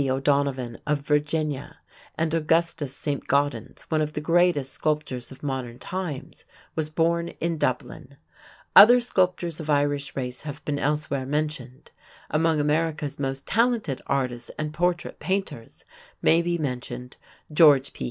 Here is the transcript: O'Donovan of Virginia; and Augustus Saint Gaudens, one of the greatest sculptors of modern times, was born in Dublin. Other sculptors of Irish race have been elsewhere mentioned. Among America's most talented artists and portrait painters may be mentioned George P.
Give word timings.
O'Donovan 0.09 0.79
of 0.87 0.97
Virginia; 1.01 1.77
and 2.15 2.33
Augustus 2.33 2.91
Saint 2.95 3.27
Gaudens, 3.27 3.83
one 3.89 4.01
of 4.01 4.13
the 4.13 4.19
greatest 4.19 4.71
sculptors 4.73 5.31
of 5.31 5.43
modern 5.43 5.77
times, 5.77 6.43
was 6.75 6.89
born 6.89 7.27
in 7.39 7.59
Dublin. 7.59 8.17
Other 8.75 8.99
sculptors 8.99 9.59
of 9.59 9.69
Irish 9.69 10.15
race 10.15 10.41
have 10.41 10.65
been 10.65 10.79
elsewhere 10.79 11.27
mentioned. 11.27 11.91
Among 12.31 12.59
America's 12.59 13.19
most 13.19 13.45
talented 13.45 14.01
artists 14.07 14.49
and 14.57 14.73
portrait 14.73 15.19
painters 15.19 15.85
may 16.19 16.41
be 16.41 16.57
mentioned 16.57 17.17
George 17.53 17.93
P. 17.93 17.99